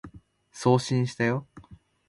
[0.51, 1.45] 送信したよ